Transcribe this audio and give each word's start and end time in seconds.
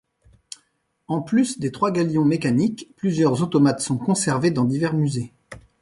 En 1.07 1.21
plus 1.21 1.59
des 1.59 1.71
trois 1.71 1.91
galions 1.91 2.25
mécaniques, 2.25 2.89
plusieurs 2.95 3.43
automates 3.43 3.81
sont 3.81 3.99
conservées 3.99 4.49
dans 4.49 4.65
divers 4.65 4.95
musées. 4.95 5.31